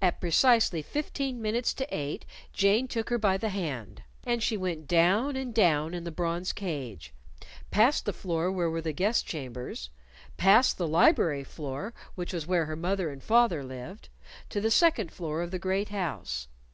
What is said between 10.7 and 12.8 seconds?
the library floor, which was where her